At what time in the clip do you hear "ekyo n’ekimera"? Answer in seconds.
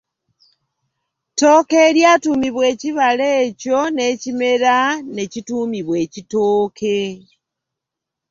3.45-4.75